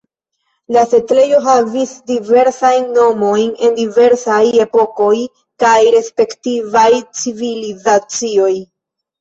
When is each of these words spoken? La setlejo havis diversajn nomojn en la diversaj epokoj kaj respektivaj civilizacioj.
La 0.75 0.81
setlejo 0.93 1.41
havis 1.47 1.91
diversajn 2.11 2.87
nomojn 2.95 3.45
en 3.67 3.75
la 3.75 3.77
diversaj 3.81 4.41
epokoj 4.65 5.13
kaj 5.65 5.77
respektivaj 5.99 6.89
civilizacioj. 7.21 8.53